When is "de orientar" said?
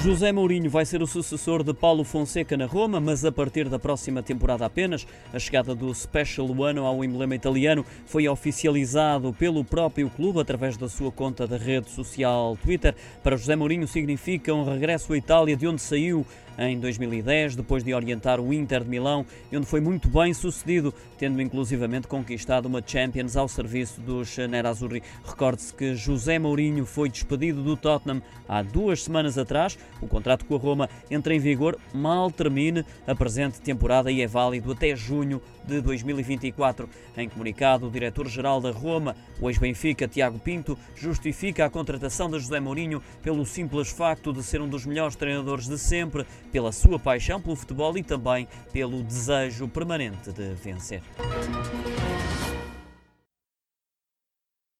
17.84-18.40